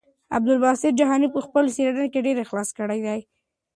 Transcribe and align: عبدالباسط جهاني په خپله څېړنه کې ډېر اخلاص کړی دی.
عبدالباسط 0.37 0.93
جهاني 0.99 1.27
په 1.33 1.39
خپله 1.45 1.69
څېړنه 1.75 2.07
کې 2.13 2.25
ډېر 2.27 2.37
اخلاص 2.45 2.69
کړی 2.77 2.99
دی. 3.05 3.19